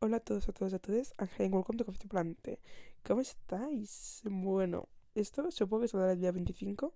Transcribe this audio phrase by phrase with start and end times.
[0.00, 1.12] Hola a todos, a todos, a todos.
[1.16, 2.60] Ángel, welcome to Coffee Plante.
[3.04, 4.22] ¿Cómo estáis?
[4.30, 6.94] Bueno, esto supongo que saldrá el día 25.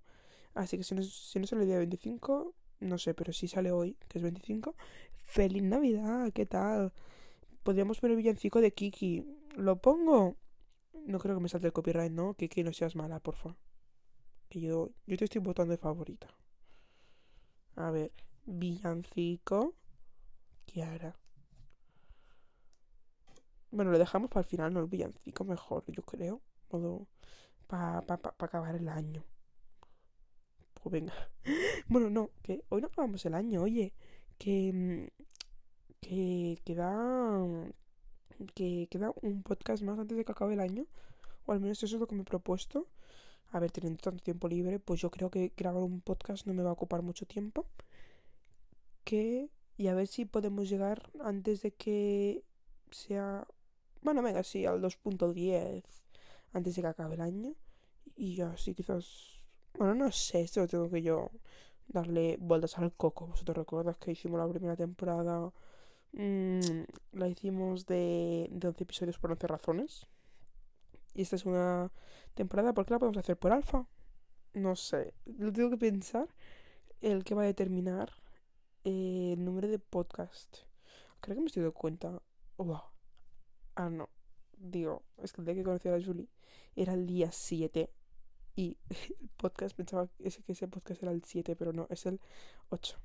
[0.55, 3.73] Así que si no, si no sale el día 25, no sé, pero si sale
[3.73, 4.77] hoy, que es 25.
[5.25, 6.31] ¡Feliz Navidad!
[6.33, 6.93] ¿Qué tal?
[7.65, 9.27] Podríamos poner el villancico de Kiki.
[9.57, 10.37] ¿Lo pongo?
[11.05, 12.35] No creo que me salte el copyright, ¿no?
[12.35, 13.57] Kiki, no seas mala, porfa.
[14.49, 16.29] Que yo, yo te estoy votando de favorita.
[17.75, 18.13] A ver,
[18.47, 19.75] villancico.
[20.67, 21.22] Kiara.
[23.73, 26.43] Bueno, lo dejamos para el final, no el villancico mejor, yo creo.
[27.67, 29.25] Para pa, pa, acabar el año.
[30.75, 31.15] Pues venga.
[31.89, 33.95] Bueno, no, que hoy no acabamos el año, oye.
[34.39, 35.11] Que.
[36.01, 37.71] Que queda.
[38.55, 40.87] Que queda un podcast más antes de que acabe el año.
[41.47, 42.89] O al menos eso es lo que me he propuesto.
[43.53, 46.63] A ver, teniendo tanto tiempo libre, pues yo creo que grabar un podcast no me
[46.63, 47.67] va a ocupar mucho tiempo.
[49.05, 49.51] Que.
[49.79, 52.45] Y a ver si podemos llegar antes de que
[52.91, 53.47] sea
[54.03, 55.85] bueno, venga, sí, al 2.10
[56.53, 57.55] antes de que acabe el año.
[58.17, 59.41] Y ya sí, quizás...
[59.79, 61.31] Bueno, no sé, esto tengo que yo
[61.89, 63.27] darle vueltas al coco.
[63.29, 65.53] ¿Vosotros recuerdas que hicimos la primera temporada?
[66.13, 66.61] Mmm,
[67.13, 70.07] la hicimos de, de 11 episodios por 11 razones.
[71.15, 71.91] Y esta es una
[72.35, 73.87] temporada, ¿por qué la podemos hacer por alfa?
[74.55, 76.29] No sé, lo tengo que pensar.
[77.01, 78.13] El que va a determinar
[78.85, 80.59] eh, el número de podcast.
[81.21, 82.23] Creo que me estoy dando cuenta.
[82.59, 82.92] Wow.
[83.75, 84.09] Ah, no.
[84.59, 86.29] Digo, es que el día que conocí a la Julie
[86.77, 87.91] era el día 7
[88.55, 88.77] y
[89.21, 92.21] el podcast pensaba que ese, podcast era el 7, pero no, es el
[92.71, 92.99] 8.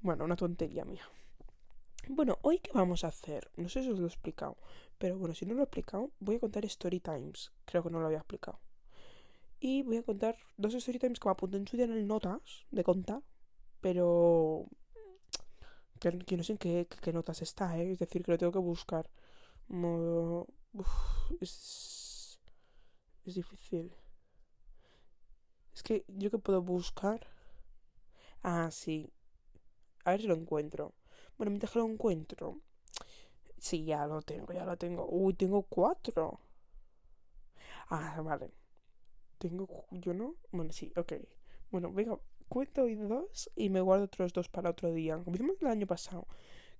[0.00, 1.08] Bueno, una tontería mía.
[2.08, 3.50] Bueno, hoy qué vamos a hacer?
[3.56, 4.56] No sé si os lo he explicado,
[4.98, 7.52] pero bueno, si no lo he explicado, voy a contar story times.
[7.64, 8.60] Creo que no lo había explicado.
[9.58, 12.06] Y voy a contar dos story times que me apunté en su día en el
[12.06, 13.22] notas de contar,
[13.80, 14.68] pero
[16.12, 17.92] que no sé en qué, notas está, ¿eh?
[17.92, 19.10] Es decir, que lo tengo que buscar.
[21.40, 22.40] Es...
[23.24, 23.92] Es difícil.
[25.74, 27.26] Es que yo que puedo buscar...
[28.42, 29.12] Ah, sí.
[30.04, 30.94] A ver si lo encuentro.
[31.36, 32.60] Bueno, mientras que lo encuentro...
[33.58, 35.06] Sí, ya lo tengo, ya lo tengo.
[35.10, 36.40] Uy, tengo cuatro.
[37.88, 38.52] Ah, vale.
[39.38, 39.86] Tengo...
[39.90, 40.36] ¿Yo no?
[40.52, 41.14] Bueno, sí, ok.
[41.70, 42.18] Bueno, venga,
[42.48, 45.16] cuento hoy dos y me guardo otros dos para otro día.
[45.22, 46.26] Como hicimos el año pasado,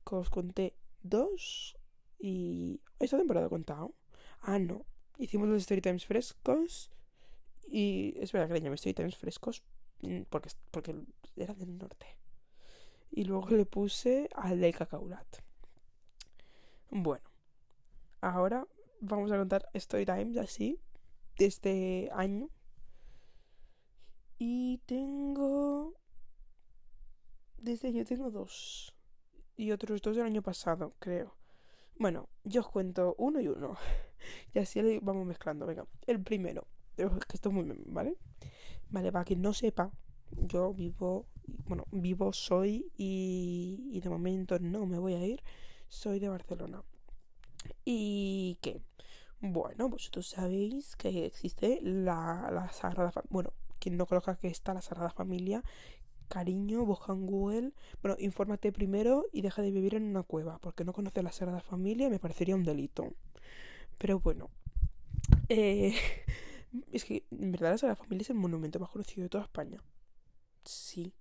[0.04, 1.76] os conté dos
[2.18, 2.80] y...
[2.98, 3.94] ¿Esta temporada he contado?
[4.40, 4.86] Ah, no.
[5.18, 6.90] Hicimos los story times frescos
[7.68, 8.14] y...
[8.16, 9.62] Es verdad que le llamé story times frescos
[10.28, 10.94] porque, porque
[11.36, 12.06] era del norte.
[13.10, 15.26] Y luego le puse al de Cacaulat.
[16.90, 17.24] Bueno,
[18.20, 18.66] ahora
[19.00, 20.80] vamos a contar story times así
[21.38, 22.48] de este año
[24.38, 25.35] y tengo...
[27.66, 28.94] Desde yo tengo dos.
[29.56, 31.34] Y otros dos del año pasado, creo.
[31.98, 33.76] Bueno, yo os cuento uno y uno.
[34.54, 35.66] y así vamos mezclando.
[35.66, 36.68] Venga, el primero.
[36.94, 38.18] Que esto es muy bien, ¿vale?
[38.88, 39.90] Vale, para quien no sepa,
[40.30, 41.26] yo vivo,
[41.66, 45.42] bueno, vivo, soy y, y de momento no me voy a ir.
[45.88, 46.84] Soy de Barcelona.
[47.84, 48.80] ¿Y qué?
[49.40, 54.82] Bueno, vosotros sabéis que existe la, la Sagrada Bueno, quien no conozca que está la
[54.82, 55.62] Sagrada Familia,
[56.26, 57.72] cariño, busca en Google.
[58.02, 61.60] Bueno, infórmate primero y deja de vivir en una cueva, porque no conoces la Sagrada
[61.60, 63.12] Familia me parecería un delito.
[63.98, 64.50] Pero bueno,
[65.48, 65.94] eh,
[66.92, 69.80] es que en verdad la Sagrada Familia es el monumento más conocido de toda España.
[70.64, 71.12] Sí.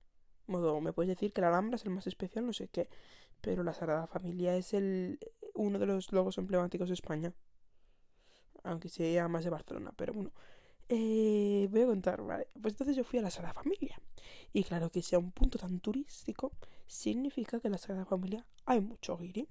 [0.48, 2.88] Modo, me puedes decir que la Alhambra es el más especial, no sé qué,
[3.42, 5.20] pero la Sagrada Familia es el
[5.56, 7.34] uno de los logos emblemáticos de España.
[8.64, 10.32] Aunque sea más de Barcelona, pero bueno.
[10.88, 12.48] Eh, voy a contar, ¿vale?
[12.62, 14.00] Pues entonces yo fui a la Sagrada Familia.
[14.54, 16.52] Y claro que sea un punto tan turístico,
[16.88, 19.48] significa que en la Sagrada Familia hay mucho guiri.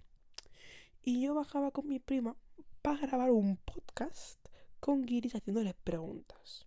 [1.03, 2.37] Y yo bajaba con mi prima
[2.83, 4.39] para grabar un podcast
[4.81, 6.67] con guiris haciéndoles preguntas.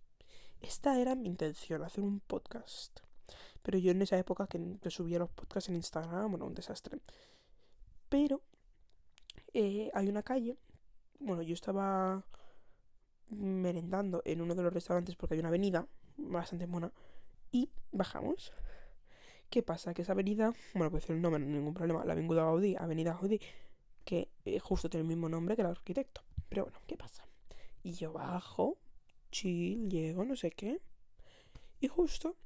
[0.60, 3.00] Esta era mi intención, hacer un podcast.
[3.62, 7.00] Pero yo en esa época que, subía los podcasts en Instagram, bueno, un desastre.
[8.08, 8.42] Pero
[9.54, 10.56] eh, hay una calle.
[11.20, 12.24] Bueno, yo estaba
[13.30, 15.86] merendando en uno de los restaurantes porque hay una avenida
[16.16, 16.92] bastante buena
[17.52, 18.52] y bajamos.
[19.50, 19.94] ¿Qué pasa?
[19.94, 23.40] Que esa avenida, bueno, decir el nombre, no ningún problema, la Avenida Gaudí, Avenida Gaudí,
[24.04, 26.22] que eh, justo tiene el mismo nombre que el arquitecto.
[26.48, 27.24] Pero bueno, ¿qué pasa?
[27.82, 28.78] Y yo bajo,
[29.30, 30.80] chill, llego, no sé qué.
[31.80, 32.36] Y justo,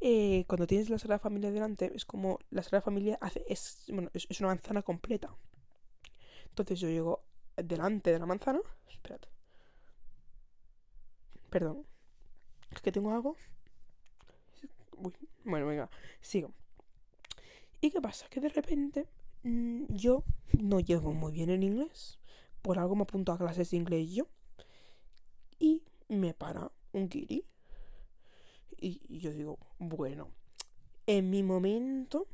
[0.00, 4.10] eh, cuando tienes la Sagrada Familia delante, es como la Sagrada Familia hace, es, bueno,
[4.12, 5.36] es, es una manzana completa.
[6.48, 7.22] Entonces yo llego
[7.56, 9.28] delante de la manzana, espérate.
[11.50, 11.84] Perdón.
[12.72, 13.36] Es que tengo algo.
[15.44, 16.52] Bueno, venga, sigo.
[17.80, 18.28] ¿Y qué pasa?
[18.28, 19.06] Que de repente
[19.42, 20.24] mm, yo
[20.58, 22.18] no llevo muy bien en inglés.
[22.62, 24.26] Por algo me apunto a clases de inglés yo.
[25.58, 27.44] Y me para un guiri.
[28.82, 30.30] Y yo digo, bueno,
[31.06, 32.26] en mi momento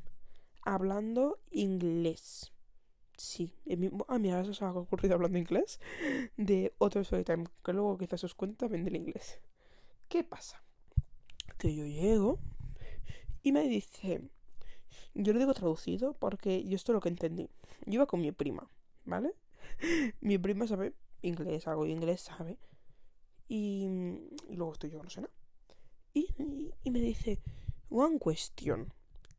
[0.63, 2.53] hablando inglés.
[3.17, 3.55] Sí,
[4.09, 5.81] ah, mira, eso se me ha ocurrido hablando inglés
[6.37, 9.41] de otro time que luego quizás os cuente también del inglés.
[10.09, 10.63] ¿Qué pasa?
[11.59, 12.39] Que yo llego
[13.43, 14.21] y me dice,
[15.15, 17.49] yo lo digo traducido porque yo esto es lo que entendí.
[17.87, 18.69] Yo iba con mi prima,
[19.05, 19.33] ¿vale?
[20.21, 22.59] mi prima sabe inglés, algo de inglés sabe.
[23.49, 23.87] Y,
[24.51, 25.33] luego estoy yo, no sé nada.
[26.13, 26.29] Y,
[26.83, 27.41] y, me dice,
[27.89, 28.93] one question.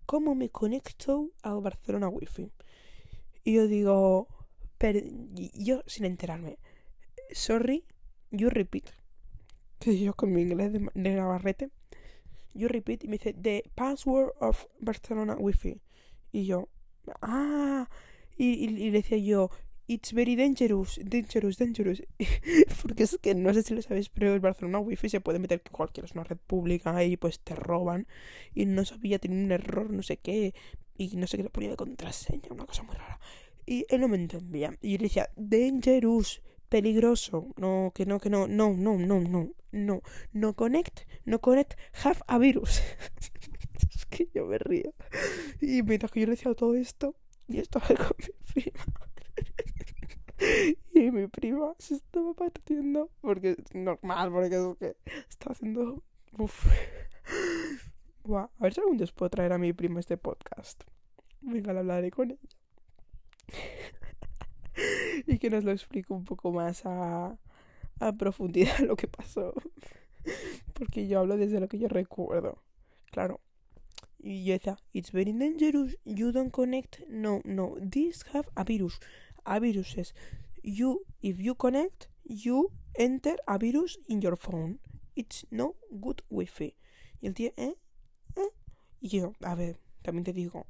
[0.05, 2.51] ¿Cómo me conecto al Barcelona Wi-Fi?
[3.47, 4.27] Y yo digo,
[4.77, 4.99] pero
[5.53, 6.59] yo sin enterarme,
[7.31, 7.85] sorry,
[8.29, 8.89] you repeat.
[9.79, 11.69] Que yo con mi inglés de, de Navarrete,
[12.53, 15.79] you repeat, y me dice, the password of Barcelona Wi-Fi.
[16.33, 16.67] Y yo,
[17.21, 17.87] ah,
[18.35, 19.49] y, y, le decía yo,
[19.87, 22.03] It's very dangerous, dangerous, dangerous.
[22.81, 25.61] Porque es que no sé si lo sabéis, pero el Barcelona Wi-Fi se puede meter
[25.61, 28.07] que cualquiera es una red pública y pues te roban.
[28.53, 30.53] Y no sabía, tenía un error, no sé qué.
[30.97, 33.19] Y no sé qué le ponía de contraseña, una cosa muy rara.
[33.65, 34.75] Y él no me entendía.
[34.81, 37.53] Y yo le decía, dangerous, peligroso.
[37.57, 40.01] No, que no, que no, no, no, no, no, no.
[40.33, 41.73] No connect, no connect,
[42.03, 42.81] have a virus.
[43.95, 44.93] es que yo me río.
[45.61, 47.15] Y mientras que yo le decía todo esto,
[47.47, 48.83] y estaba con mi prima.
[50.93, 54.95] y mi prima se estaba partiendo porque es normal, porque es que
[55.29, 56.03] estaba haciendo...
[56.37, 56.67] Uf.
[58.35, 60.83] A ver si algún día puedo traer a mi prima este podcast.
[61.41, 62.39] Venga, la hablaré con ella.
[65.27, 67.37] y que nos lo explique un poco más a,
[68.17, 69.53] profundidad lo que pasó.
[70.73, 72.61] porque yo hablo desde lo que yo recuerdo.
[73.11, 73.39] Claro.
[74.19, 74.55] Y yo
[74.93, 78.99] it's very dangerous, you don't connect, no, no, this have a virus
[79.47, 80.13] a viruses.
[80.61, 84.79] You, if you connect, you enter a virus in your phone.
[85.15, 86.75] It's no good wifi.
[87.21, 87.75] Y el tío, ¿eh?
[88.99, 90.65] Y yo, a ver, también te digo,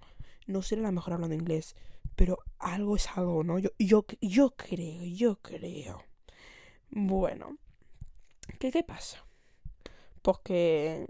[0.48, 1.76] no seré la mejor hablando inglés,
[2.16, 3.60] pero algo es algo, ¿no?
[3.60, 6.04] Yo, yo, yo creo, yo creo.
[6.90, 7.58] Bueno,
[8.60, 9.26] ¿qué, qué pasa?
[10.22, 11.06] Porque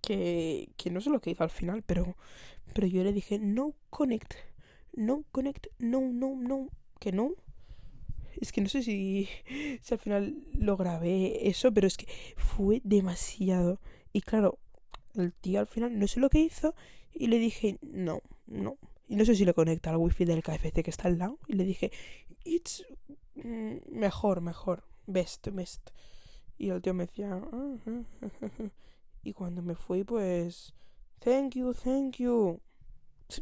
[0.00, 2.16] que, que no sé lo que hizo al final, pero,
[2.74, 4.34] pero yo le dije, no connect,
[4.92, 7.32] no connect, no, no, no, que no.
[8.40, 9.28] Es que no sé si,
[9.82, 12.06] si al final lo grabé eso, pero es que
[12.36, 13.80] fue demasiado.
[14.12, 14.58] Y claro,
[15.16, 16.74] el tío al final no sé lo que hizo
[17.12, 18.78] y le dije, no, no.
[19.08, 21.38] Y no sé si le conecta al wifi del KFC que está al lado.
[21.48, 21.90] Y le dije,
[22.44, 22.84] it's
[23.34, 25.90] mm, mejor, mejor, best, best.
[26.58, 28.70] Y el tío me decía, ah, ah, ah,
[29.22, 30.74] y cuando me fui, pues,
[31.18, 32.60] thank you, thank you.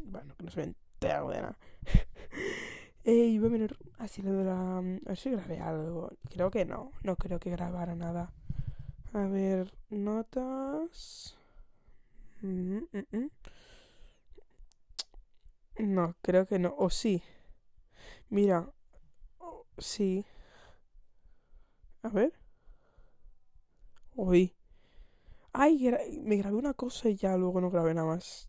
[0.05, 1.59] Bueno, que no se me entero de nada.
[3.05, 4.79] Eh, iba a venir así lo de la...
[4.79, 6.11] A ver si grabé algo.
[6.29, 6.93] Creo que no.
[7.03, 8.35] No creo que grabara nada.
[9.15, 11.39] A ver, notas...
[12.43, 13.29] Mm, mm,
[15.79, 16.75] no, creo que no.
[16.79, 17.23] O sí.
[18.31, 18.73] Mira.
[19.79, 20.25] sí.
[22.03, 22.33] A ver.
[24.17, 24.55] Uy.
[25.53, 25.91] Ay,
[26.23, 28.49] me grabé una cosa y ya luego no grabé nada más.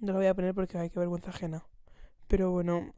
[0.00, 1.66] No lo voy a poner porque hay que vergüenza ajena.
[2.28, 2.94] Pero bueno,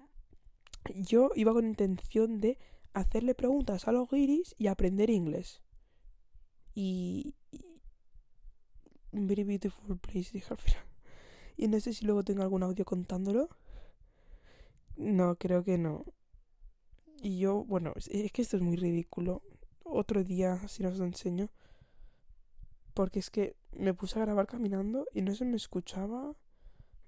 [0.95, 2.59] yo iba con intención de
[2.95, 5.63] hacerle preguntas a los guiris y aprender inglés.
[6.75, 7.35] Y,
[9.13, 10.85] Very beautiful place, dije al final.
[11.57, 13.49] Y no sé si luego tengo algún audio contándolo.
[14.97, 16.05] No, creo que no.
[17.23, 19.43] Y yo, bueno, es que esto es muy ridículo.
[19.85, 21.51] Otro día, si no os lo enseño.
[22.95, 26.35] Porque es que me puse a grabar caminando y no se me escuchaba.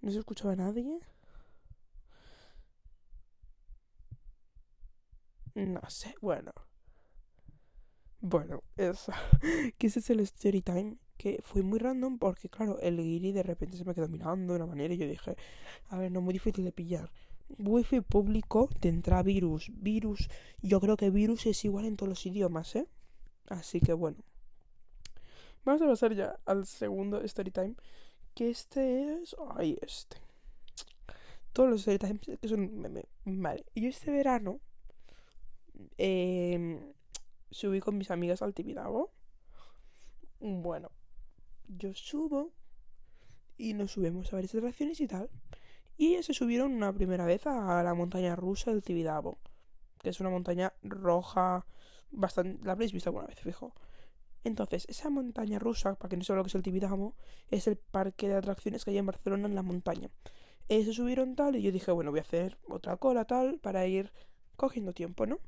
[0.00, 1.00] No se escuchaba nadie.
[5.54, 6.52] No sé, bueno.
[8.20, 9.12] Bueno, eso.
[9.78, 10.96] que ese es el story time.
[11.20, 14.56] Que fue muy random porque, claro, el guiri de repente se me quedó mirando de
[14.56, 15.36] una manera y yo dije,
[15.90, 17.10] a ver, no, muy difícil de pillar.
[17.58, 19.70] Wifi público tendrá virus.
[19.70, 20.30] Virus,
[20.62, 22.86] yo creo que virus es igual en todos los idiomas, ¿eh?
[23.48, 24.16] Así que bueno.
[25.66, 27.74] Vamos a pasar ya al segundo story time.
[28.34, 29.36] Que este es.
[29.56, 30.16] Ay, este.
[31.52, 32.98] Todos los story times que son.
[33.26, 33.66] Vale.
[33.74, 34.58] Y este verano
[35.98, 36.80] eh,
[37.50, 39.10] subí con mis amigas al Tibidabo.
[40.40, 40.90] Bueno,
[41.78, 42.52] yo subo
[43.56, 45.30] y nos subimos a varias atracciones y tal.
[45.96, 49.38] Y ellos se subieron una primera vez a la montaña rusa del Tibidabo,
[49.98, 51.66] que es una montaña roja,
[52.10, 52.64] bastante...
[52.64, 53.74] La habréis visto alguna vez, fijo.
[54.42, 57.14] Entonces, esa montaña rusa, para que no sepa lo que es el Tibidabo,
[57.50, 60.08] es el parque de atracciones que hay en Barcelona en la montaña.
[60.68, 63.86] eh, se subieron tal y yo dije, bueno, voy a hacer otra cola tal para
[63.86, 64.12] ir
[64.56, 65.38] cogiendo tiempo, ¿no?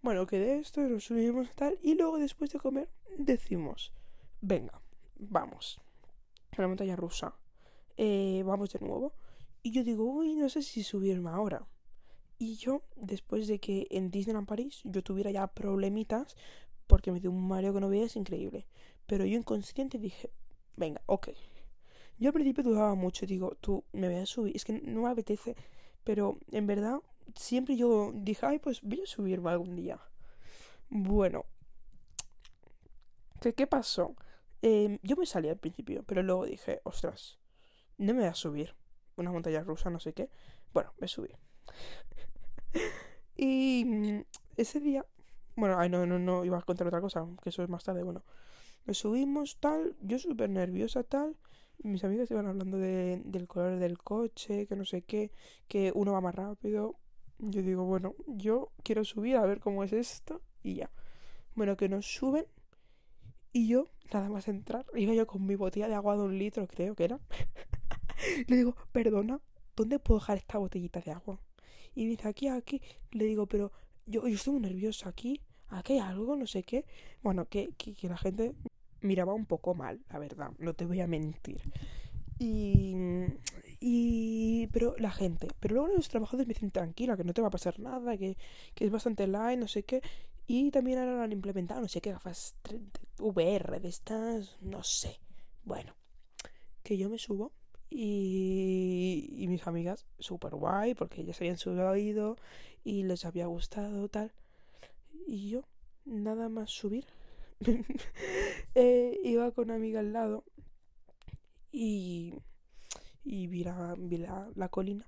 [0.00, 3.92] Bueno, que de esto nos subimos tal y luego después de comer decimos,
[4.40, 4.80] venga,
[5.28, 5.80] vamos
[6.56, 7.34] a la montaña rusa,
[7.96, 9.14] eh, vamos de nuevo.
[9.62, 11.66] Y yo digo, uy, no sé si subirme ahora.
[12.38, 16.36] Y yo, después de que en Disneyland París yo tuviera ya problemitas,
[16.86, 18.66] porque me dio un mareo que no veía, es increíble.
[19.06, 20.30] Pero yo inconsciente dije,
[20.76, 21.28] venga, ok.
[22.18, 25.10] Yo al principio dudaba mucho, digo, tú me voy a subir, es que no me
[25.10, 25.56] apetece.
[26.04, 26.98] Pero en verdad,
[27.36, 30.00] siempre yo dije, ay, pues voy a subirme algún día.
[30.90, 31.44] Bueno,
[33.40, 34.16] ¿qué, qué pasó?
[34.62, 37.40] Em, yo me salí al principio, pero luego dije, ostras,
[37.98, 38.74] no me voy a subir.
[39.16, 40.30] Una montaña rusa, no sé qué.
[40.72, 41.30] Bueno, me subí.
[43.36, 44.20] y mm,
[44.56, 45.04] ese día,
[45.56, 48.02] bueno, ay, no, no, no, iba a contar otra cosa, que eso es más tarde,
[48.04, 48.24] bueno.
[48.84, 51.36] Me subimos, tal, yo súper nerviosa, tal.
[51.82, 55.32] Mis amigas iban hablando de, del color del coche, que no sé qué,
[55.68, 56.96] que uno va más rápido.
[57.38, 60.90] Yo digo, bueno, yo quiero subir a ver cómo es esto y ya.
[61.54, 62.46] Bueno, que nos suben
[63.52, 66.66] y yo, nada más entrar, iba yo con mi botella de agua de un litro,
[66.66, 67.20] creo que era.
[68.48, 69.40] Le digo, perdona,
[69.76, 71.40] ¿dónde puedo dejar esta botellita de agua?
[71.94, 72.80] Y me dice, aquí, aquí.
[73.10, 73.72] Le digo, pero
[74.06, 75.40] yo, yo estoy muy nerviosa aquí.
[75.68, 76.84] Aquí hay algo, no sé qué.
[77.22, 78.54] Bueno, que, que, la gente
[79.00, 81.60] miraba un poco mal, la verdad, no te voy a mentir.
[82.38, 82.94] Y,
[83.80, 87.48] y pero la gente, pero luego los trabajadores me dicen tranquila, que no te va
[87.48, 88.36] a pasar nada, que,
[88.74, 90.02] que es bastante light, no sé qué.
[90.46, 92.56] Y también ahora han implementado, no sé qué gafas
[93.18, 95.20] VR de estas, no sé.
[95.64, 95.94] Bueno,
[96.82, 97.52] que yo me subo
[97.88, 102.36] y, y mis amigas, súper guay, porque ellas habían subido
[102.84, 104.32] y les había gustado tal.
[105.26, 105.64] Y yo,
[106.04, 107.06] nada más subir,
[108.74, 110.44] eh, iba con una amiga al lado
[111.70, 112.34] y,
[113.24, 115.06] y vi, la, vi la, la, colina.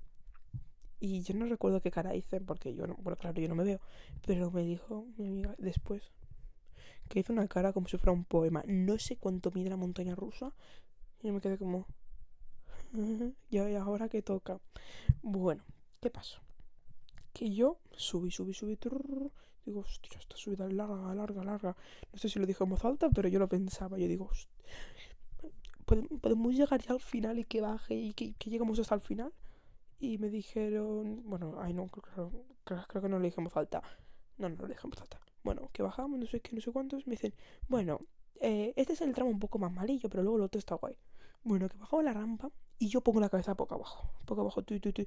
[0.99, 3.63] Y yo no recuerdo qué cara hice, porque yo no, bueno, claro, yo no me
[3.63, 3.79] veo,
[4.25, 6.11] pero me dijo mi amiga después
[7.09, 8.63] que hizo una cara como si fuera un poema.
[8.65, 10.53] No sé cuánto mide la montaña rusa.
[11.21, 11.87] Y me quedé como...
[13.49, 14.59] ¿Y ahora qué toca?
[15.21, 15.63] Bueno,
[16.01, 16.39] ¿qué pasó?
[17.33, 18.77] Que yo subí, subí, subí.
[19.65, 21.75] digo, hostia, esta subida es larga, larga, larga.
[22.11, 23.97] No sé si lo dije en voz alta, pero yo lo pensaba.
[23.97, 24.29] Yo digo,
[25.85, 29.33] podemos llegar ya al final y que baje y que, lleguemos hasta el final.
[29.99, 32.31] Y me dijeron, bueno, ay no, claro,
[32.63, 33.81] creo, que no lo dije en voz alta.
[34.37, 35.19] No, no lo dije en voz alta.
[35.43, 37.07] Bueno, que bajamos, no sé qué, no sé cuántos.
[37.07, 37.33] Me dicen,
[37.67, 38.01] bueno,
[38.41, 40.97] eh, este es el tramo un poco más malillo, pero luego el otro está guay.
[41.43, 44.79] Bueno, que bajamos la rampa y yo pongo la cabeza poco abajo, poco abajo, tu,
[44.79, 45.05] tu, tu.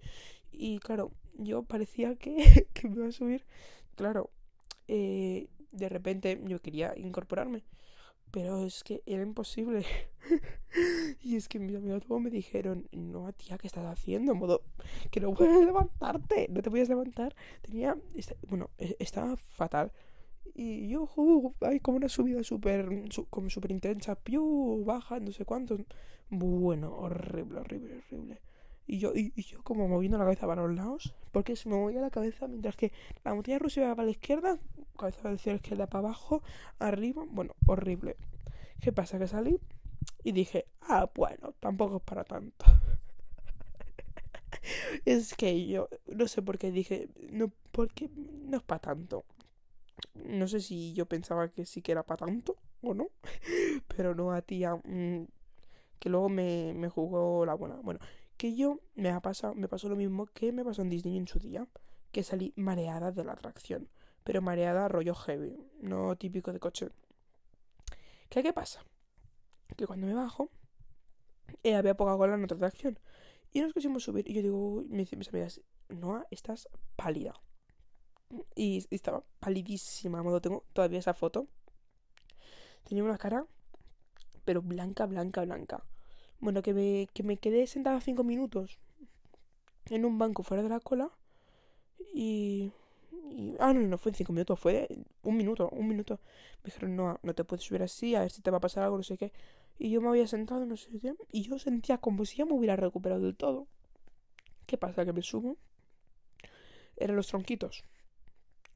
[0.52, 3.44] Y claro, yo parecía que, que me iba a subir.
[3.96, 4.30] Claro,
[4.86, 7.64] eh, de repente yo quería incorporarme.
[8.30, 9.84] Pero es que era imposible.
[11.22, 14.32] y es que mis amigos luego me dijeron, no, tía, ¿qué estás haciendo?
[14.32, 14.62] En modo,
[15.10, 17.34] que no puedes levantarte, no te puedes levantar.
[17.62, 17.96] Tenía,
[18.48, 19.92] bueno, e, estaba fatal.
[20.54, 21.08] Y yo,
[21.60, 22.88] hay como una subida súper,
[23.30, 25.78] como súper intensa, piu, baja, no sé cuánto.
[26.30, 28.40] Bueno, horrible, horrible, horrible.
[28.90, 32.00] Y yo, y, yo como moviendo la cabeza para los lados, porque se me movía
[32.00, 32.90] la cabeza mientras que
[33.22, 34.58] la montaña rusa iba para la izquierda,
[34.98, 36.42] cabeza del cielo izquierda para abajo,
[36.78, 38.16] arriba, bueno, horrible.
[38.80, 39.18] ¿Qué pasa?
[39.18, 39.60] Que salí
[40.24, 42.64] y dije, ah, bueno, tampoco es para tanto.
[45.04, 49.26] es que yo, no sé por qué dije, no, porque no es para tanto.
[50.14, 53.08] No sé si yo pensaba que sí que era para tanto o no,
[53.96, 55.26] pero no a tía, mm,
[55.98, 57.76] que luego me, me jugó la buena.
[57.82, 58.00] Bueno,
[58.38, 61.28] que yo me ha pasado, me pasó lo mismo que me pasó en Disney en
[61.28, 61.66] su día,
[62.12, 63.90] que salí mareada de la atracción,
[64.24, 66.88] pero mareada rollo heavy, no típico de coche.
[68.30, 68.82] ¿Qué, qué pasa?
[69.76, 70.50] Que cuando me bajo,
[71.62, 72.98] eh, había poca cola en otra atracción.
[73.52, 74.28] Y nos quisimos subir.
[74.28, 77.34] Y yo digo, me dicen mis amigas, Noah, estás pálida.
[78.54, 80.22] Y, estaba palidísima.
[80.22, 81.48] Modo, tengo todavía esa foto.
[82.84, 83.46] Tenía una cara,
[84.44, 85.84] pero blanca, blanca, blanca.
[86.40, 88.78] Bueno, que me, que me quedé sentada cinco minutos
[89.86, 91.10] en un banco fuera de la cola
[92.14, 92.72] y,
[93.58, 94.88] Ah, no, no fue en cinco minutos, fue
[95.22, 96.20] un minuto, un minuto.
[96.62, 98.84] Me dijeron, no, no te puedes subir así, a ver si te va a pasar
[98.84, 99.32] algo, no sé qué.
[99.78, 102.52] Y yo me había sentado, no sé qué, y yo sentía como si ya me
[102.52, 103.66] hubiera recuperado del todo.
[104.66, 105.04] ¿Qué pasa?
[105.04, 105.56] Que me subo.
[106.96, 107.84] Eran los tronquitos.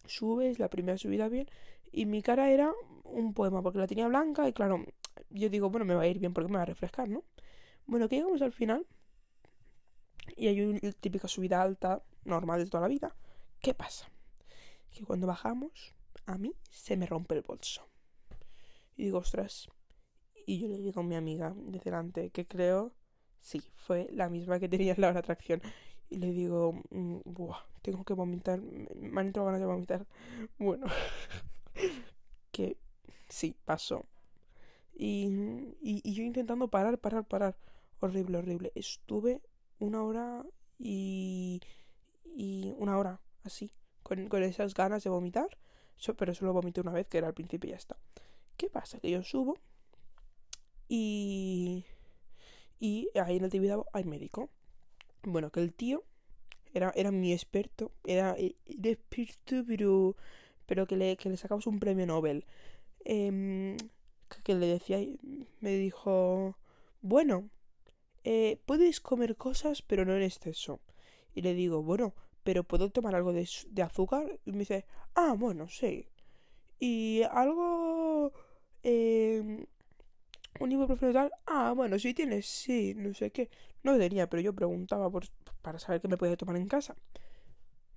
[0.07, 1.49] Subes, la primera subida bien,
[1.91, 2.73] y mi cara era
[3.05, 4.85] un poema, porque la tenía blanca, y claro,
[5.31, 7.25] yo digo, bueno, me va a ir bien porque me va a refrescar, ¿no?
[7.87, 8.87] Bueno, que llegamos al final
[10.37, 13.15] y hay una típica subida alta normal de toda la vida.
[13.61, 14.09] ¿Qué pasa?
[14.91, 15.95] Que cuando bajamos,
[16.27, 17.87] a mí se me rompe el bolso.
[18.97, 19.69] Y digo, ostras.
[20.47, 22.93] Y yo le digo a mi amiga de delante que creo
[23.43, 25.61] Sí, fue la misma que tenía en la atracción.
[26.09, 28.61] Y le digo, mm, buah, tengo que vomitar.
[28.61, 30.07] Me han entrado ganas de vomitar.
[30.59, 30.87] Bueno,
[32.53, 32.77] que
[33.29, 34.07] sí, pasó.
[35.05, 37.57] Y, y, yo intentando parar, parar, parar.
[37.99, 38.71] Horrible, horrible.
[38.77, 39.41] Estuve
[39.81, 40.45] una hora
[40.79, 41.61] y,
[42.37, 43.73] y una hora así,
[44.05, 45.49] con, con esas ganas de vomitar.
[46.17, 47.97] pero solo vomité una vez, que era al principio y ya está.
[48.57, 49.01] ¿Qué pasa?
[49.01, 49.57] Que yo subo
[50.89, 51.85] y,
[52.79, 54.51] y ahí en el Tibidabo hay médico.
[55.25, 56.05] Bueno, que el tío
[56.75, 58.55] era, era mi experto, era el
[58.85, 60.15] experto, pero,
[60.67, 62.45] pero que, le, que le sacamos un premio Nobel.
[63.05, 63.77] Eh,
[64.37, 64.99] que le decía,
[65.61, 66.57] me dijo,
[67.01, 67.51] bueno,
[68.25, 70.81] eh, puedes comer cosas, pero no en exceso.
[71.35, 73.49] Y le digo, bueno, pero ¿puedo tomar algo de,
[73.83, 74.39] azúcar?
[74.45, 76.09] Y me dice, ah, bueno, sí.
[76.79, 78.33] Y algo...
[78.83, 79.67] Eh,
[80.61, 83.51] un ibuprofeno tal, ah, bueno, si tienes, sí, no sé qué.
[83.83, 85.25] No tenía, pero yo preguntaba por,
[85.63, 86.95] para saber qué me podía tomar en casa.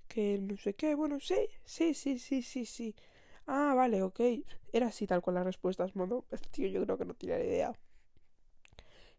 [0.08, 2.94] Que no sé qué, bueno, sí, sí, sí, sí, sí, sí.
[3.46, 4.20] Ah, vale, ok.
[4.72, 6.24] Era así tal cual las respuestas, modo.
[6.52, 7.72] Tío, yo creo que no tenía idea.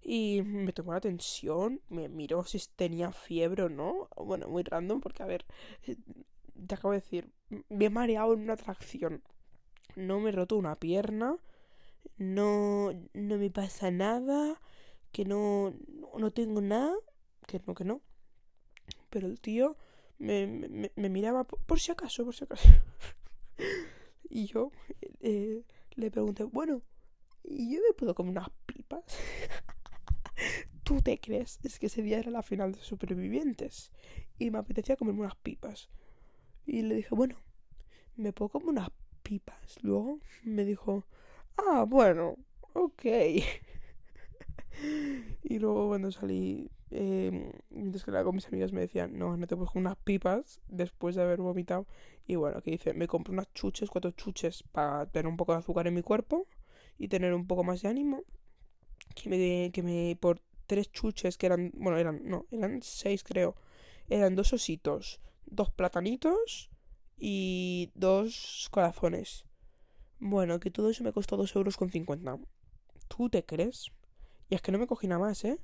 [0.02, 4.08] Y me tomó la atención, me miró si tenía fiebre o no.
[4.16, 5.46] Bueno, muy random, porque a ver,
[5.84, 5.98] eh,
[6.68, 7.30] te acabo de decir,
[7.70, 9.22] me he mareado en una atracción.
[9.96, 11.38] No me he roto una pierna,
[12.18, 14.62] no, no me pasa nada,
[15.14, 15.74] que no,
[16.20, 16.94] no tengo nada,
[17.48, 18.02] que no, que no.
[19.10, 19.76] Pero el tío
[20.20, 22.70] me, me, me miraba por si acaso, por si acaso.
[24.30, 24.72] Y yo
[25.22, 25.64] eh,
[25.96, 26.82] le pregunté, bueno,
[27.44, 29.04] ¿y yo me puedo comer unas pipas?
[30.84, 31.60] ¿Tú te crees?
[31.64, 33.92] Es que ese día era la final de supervivientes
[34.38, 35.90] y me apetecía comerme unas pipas.
[36.66, 37.38] Y le dije, bueno,
[38.16, 38.90] ¿me puedo comer unas
[39.24, 39.78] pipas?
[39.82, 41.06] Luego me dijo,
[41.58, 42.38] ah, bueno,
[42.74, 43.06] ok.
[45.44, 49.56] y luego cuando salí, eh, mientras que con mis amigas me decían, no, no te
[49.56, 51.88] puedes unas pipas después de haber vomitado.
[52.26, 55.60] Y bueno, que dice, me compro unas chuches, cuatro chuches para tener un poco de
[55.60, 56.48] azúcar en mi cuerpo
[56.98, 58.24] y tener un poco más de ánimo.
[59.16, 63.56] Que me, que me por tres chuches que eran, bueno, eran, no, eran seis creo.
[64.10, 66.70] Eran dos ositos, dos platanitos
[67.18, 69.46] y dos corazones.
[70.20, 72.38] Bueno, que todo eso me costó dos euros con cincuenta.
[73.08, 73.92] ¿Tú te crees?
[74.50, 75.60] Y es que no me cogí nada más, ¿eh?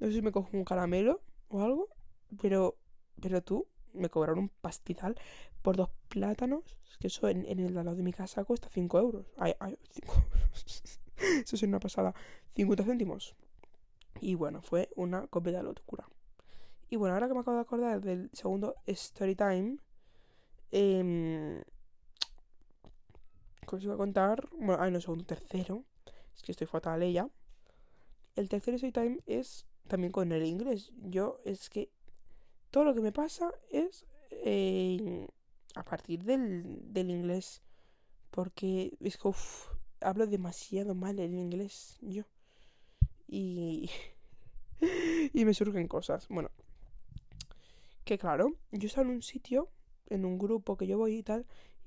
[0.00, 1.88] No sé si me cogí un caramelo o algo,
[2.40, 2.76] pero,
[3.20, 5.16] pero tú, me cobraron un pastizal
[5.62, 9.26] por dos plátanos, que eso en, el lado de mi casa cuesta 5 euros.
[9.36, 10.82] Ay, ay, 5 euros.
[11.44, 12.14] eso es una pasada.
[12.54, 13.36] 50 céntimos.
[14.20, 16.08] Y bueno, fue una completa locura.
[16.88, 19.76] Y bueno, ahora que me acabo de acordar del segundo Story Time,
[20.72, 21.62] eh,
[23.76, 24.48] os iba a contar?
[24.52, 25.84] Bueno, ay, no, segundo, tercero.
[26.34, 27.28] Es que estoy fatal ella.
[28.36, 30.92] El tercer Story Time es también con el inglés.
[31.02, 31.90] Yo es que
[32.70, 35.26] todo lo que me pasa es eh,
[35.74, 37.62] a partir del, del inglés.
[38.30, 39.30] Porque es que
[40.00, 42.22] hablo demasiado mal el inglés yo.
[43.26, 43.90] Y,
[45.34, 46.28] y me surgen cosas.
[46.28, 46.50] Bueno,
[48.04, 49.68] que claro, yo estaba en un sitio,
[50.06, 51.46] en un grupo que yo voy y tal,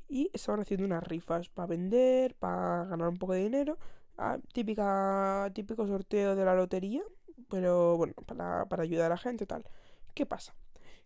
[0.09, 3.77] y estaban haciendo unas rifas para vender, para ganar un poco de dinero.
[4.17, 7.03] Ah, típica, típico sorteo de la lotería,
[7.49, 9.65] pero bueno, para, para ayudar a la gente tal.
[10.13, 10.55] ¿Qué pasa?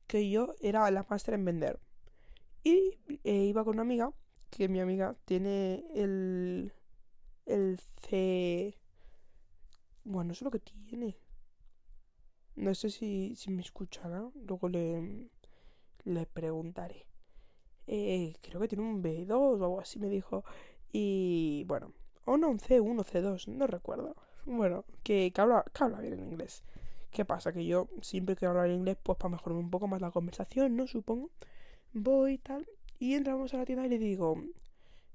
[0.08, 1.80] que yo era la máster en vender.
[2.64, 4.12] Y eh, iba con una amiga,
[4.50, 6.74] que mi amiga tiene el,
[7.46, 8.76] el C...
[10.04, 11.18] Bueno, eso es lo que tiene.
[12.56, 14.30] No sé si, si me escuchará.
[14.48, 15.30] Luego le,
[16.06, 17.06] le preguntaré.
[17.88, 20.46] Eh, creo que tiene un B2 o algo así, me dijo.
[20.92, 21.94] Y bueno,
[22.26, 24.16] o no, un C1, C2, no recuerdo.
[24.48, 26.64] Bueno, que, que, habla, habla bien en inglés.
[27.12, 27.52] ¿Qué pasa?
[27.52, 30.88] Que yo siempre quiero hablar inglés, pues para mejorar un poco más la conversación, ¿no?
[30.88, 31.30] Supongo.
[31.92, 32.66] Voy y tal.
[32.98, 34.42] Y entramos a la tienda y le digo,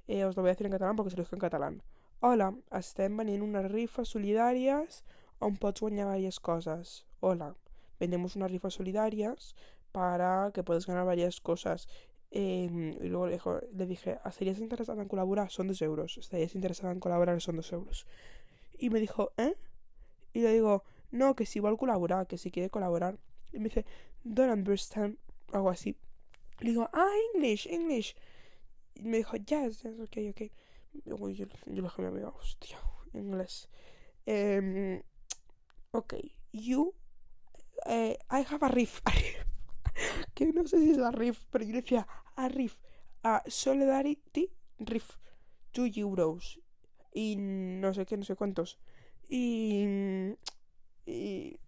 [0.06, 1.82] eh, os lo voy a decir en catalán porque se lo digo en catalán.
[2.20, 5.02] Hola, estem venint unas rifas solidarias
[5.40, 7.06] on pots guanyar varias cosas.
[7.20, 7.56] Hola,
[7.98, 9.56] vendemos unas rifas solidarias
[9.92, 11.88] para que puedas ganar varias cosas.
[12.30, 12.68] Y
[13.00, 15.50] luego le, dijo, le dije, ¿estarías interesada en colaborar?
[15.50, 16.18] Son dos euros.
[16.18, 17.40] ¿Estarías interesada en colaborar?
[17.40, 18.06] Son dos euros.
[18.82, 19.54] Y me dijo, ¿eh?
[20.32, 23.16] Y le digo, no, que si igual colaborar, que si quiere colaborar.
[23.52, 23.86] Y me dice,
[24.24, 25.18] don't understand,
[25.52, 25.96] algo así.
[26.58, 28.16] Le digo, ah, English, English.
[28.96, 30.50] Y me dijo, yes, yes, ok, ok.
[31.04, 32.76] yo, yo, le dije a mi amiga, hostia,
[33.14, 33.68] inglés.
[34.26, 35.00] Um,
[35.92, 36.14] ok,
[36.50, 36.92] you,
[37.86, 39.00] uh, I have a riff.
[40.34, 42.80] que no sé si es a riff, pero yo decía, a riff.
[43.22, 45.18] A Solidarity Riff.
[45.72, 46.61] 2 euros.
[47.12, 48.78] Y no sé qué, no sé cuántos.
[49.28, 50.34] Y
[51.06, 51.58] y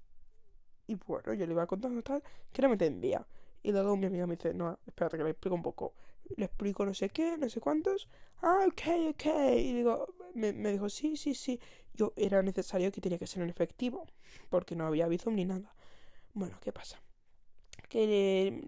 [0.87, 3.27] Y bueno, yo le iba contando tal, que no me entendía.
[3.63, 5.95] Y luego mi amiga me dice, no, espérate que le explico un poco.
[6.37, 8.09] Le explico no sé qué, no sé cuántos.
[8.43, 9.27] Ah, ok, ok.
[9.57, 11.61] Y digo, me, me dijo, sí, sí, sí.
[11.95, 14.07] Yo era necesario que tenía que ser en efectivo,
[14.51, 15.75] porque no había Bizum ni nada.
[16.35, 17.01] Bueno, ¿qué pasa?
[17.89, 18.07] Que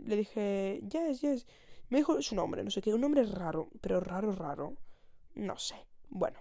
[0.06, 1.46] le, dije, yes, yes.
[1.90, 4.76] Me dijo su nombre, no sé qué, un nombre raro, pero raro, raro.
[5.34, 5.76] No sé.
[6.08, 6.38] Bueno,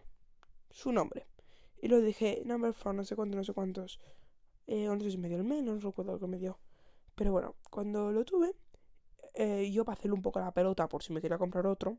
[0.76, 1.26] su nombre.
[1.82, 4.00] Y lo dije, number four, no sé cuántos, no sé cuántos.
[4.68, 6.60] Eh, no sé si me dio el no recuerdo lo que me dio.
[7.16, 8.54] Pero bueno, cuando lo tuve,
[9.36, 11.98] eh, yo para hacerle un poco la pelota por si me quería comprar otro,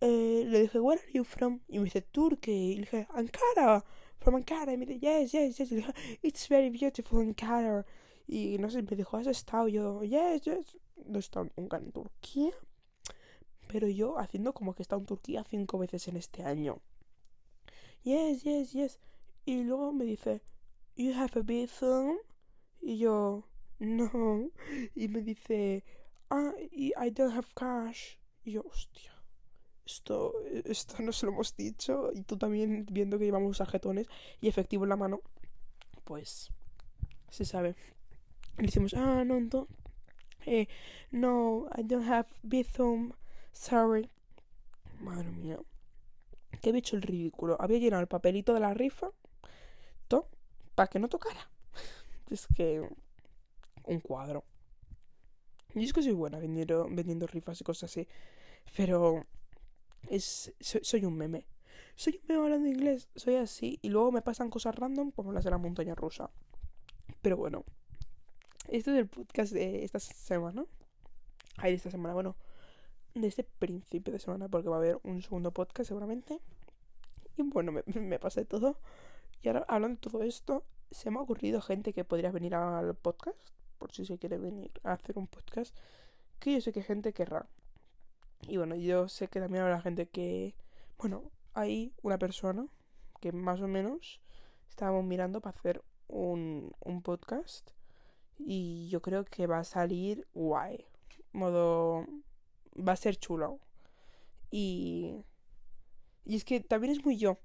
[0.00, 1.60] eh, le dije, where are you from?
[1.68, 2.72] Y me dice, Turkey.
[2.72, 3.84] Y le dije, Ankara,
[4.18, 4.72] from Ankara.
[4.72, 5.72] Y me dice, yes, yes, yes.
[5.72, 7.84] Y le dije, it's very beautiful Ankara.
[8.28, 9.66] Y no sé, me dijo, ¿has estado?
[9.66, 10.78] yo, yes, yes.
[11.06, 12.52] No he estado nunca en Turquía.
[13.66, 16.80] Pero yo haciendo como que he estado en Turquía cinco veces en este año.
[18.02, 18.98] Yes, yes, yes.
[19.44, 20.42] Y luego me dice,
[20.96, 22.16] you have a visum?
[22.80, 23.44] Y yo,
[23.78, 24.50] no.
[24.94, 25.84] Y me dice,
[26.30, 28.16] ah, I don't have cash.
[28.44, 29.12] Y yo, hostia.
[29.84, 30.32] Esto,
[30.64, 32.10] esto no se lo hemos dicho.
[32.14, 34.06] Y tú también viendo que llevamos tarjetones
[34.40, 35.20] y efectivo en la mano.
[36.04, 36.50] Pues
[37.30, 37.76] se sabe.
[38.58, 39.68] Y decimos, ah, no, no.
[40.46, 40.68] Eh,
[41.10, 43.12] no, I don't have Bizum.
[43.52, 44.08] Sorry.
[45.00, 45.58] Madre mía.
[46.60, 47.56] Que he hecho el ridículo.
[47.60, 49.10] Había llenado el papelito de la rifa.
[50.80, 51.50] Para que no tocara.
[52.30, 52.88] Es que.
[53.84, 54.44] Un cuadro.
[55.74, 58.08] Y es que soy buena vendiendo, vendiendo rifas y cosas así.
[58.76, 59.26] Pero.
[60.08, 61.46] Es, soy, soy un meme.
[61.96, 63.08] Soy un meme hablando inglés.
[63.14, 63.78] Soy así.
[63.82, 66.30] Y luego me pasan cosas random como las de la montaña rusa.
[67.20, 67.64] Pero bueno.
[68.68, 70.64] Este es el podcast de esta semana.
[71.58, 72.36] Ay, de esta semana, bueno.
[73.20, 76.40] De este principio de semana, porque va a haber un segundo podcast seguramente.
[77.36, 78.78] Y bueno, me, me pasé todo.
[79.42, 82.94] Y ahora, hablando de todo esto, se me ha ocurrido gente que podría venir al
[82.94, 83.38] podcast.
[83.78, 85.76] Por si se quiere venir a hacer un podcast.
[86.38, 87.46] Que yo sé que gente querrá.
[88.48, 90.54] Y bueno, yo sé que también habrá gente que.
[90.98, 92.66] Bueno, hay una persona
[93.20, 94.20] que más o menos
[94.68, 97.70] estábamos mirando para hacer un, un podcast
[98.38, 100.86] y yo creo que va a salir guay.
[101.32, 102.06] Modo.
[102.76, 103.58] Va a ser chulo.
[104.50, 105.24] Y.
[106.24, 107.38] Y es que también es muy yo.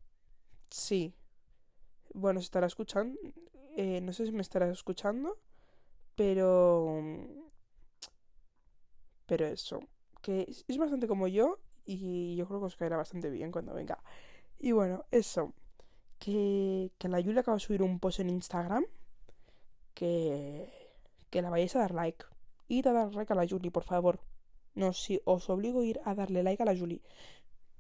[0.70, 1.14] Sí.
[2.14, 3.20] Bueno, se estará escuchando.
[3.78, 5.38] Eh, no sé si me estará escuchando.
[6.16, 7.02] Pero.
[9.26, 9.80] Pero eso.
[10.22, 11.60] Que es bastante como yo.
[11.86, 14.04] Y yo creo que os caerá bastante bien cuando venga.
[14.60, 15.54] Y bueno, eso.
[16.20, 18.86] Que, que la Julia acaba de subir un post en Instagram.
[19.94, 20.86] Que
[21.36, 22.26] que la vayáis a dar like.
[22.70, 24.22] Id a dar like a la Julie, por favor.
[24.76, 27.02] No, si os obligo a ir a darle like a la Julie.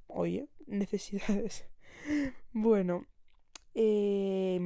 [0.07, 1.65] Oye, necesidades.
[2.53, 3.05] bueno,
[3.73, 4.59] eh,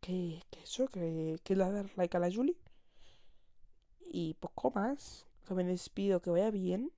[0.00, 2.56] que, que, eso, que, que a dar like a la Julie.
[4.00, 5.26] Y poco más.
[5.46, 6.92] Que me despido, que vaya bien.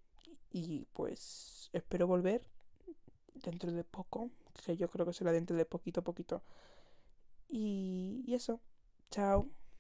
[0.53, 2.43] Y pues espero volver
[3.35, 4.31] dentro de poco.
[4.65, 6.43] Que yo creo que será dentro de poquito a poquito.
[7.49, 8.61] Y, y eso.
[9.11, 9.49] Chao.